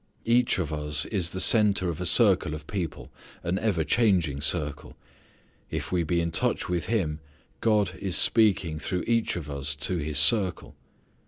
Each 0.25 0.57
of 0.57 0.73
us 0.73 1.05
is 1.05 1.29
the 1.29 1.39
centre 1.39 1.87
of 1.87 2.01
a 2.01 2.07
circle 2.07 2.55
of 2.55 2.65
people, 2.65 3.11
an 3.43 3.59
ever 3.59 3.83
changing 3.83 4.41
circle. 4.41 4.97
If 5.69 5.91
we 5.91 6.01
be 6.03 6.21
in 6.21 6.31
touch 6.31 6.67
with 6.67 6.87
Him 6.87 7.19
God 7.59 7.93
is 7.99 8.15
speaking 8.15 8.79
through 8.79 9.03
each 9.05 9.35
of 9.35 9.47
us 9.47 9.75
to 9.75 9.97
his 9.97 10.17
circle. 10.17 10.73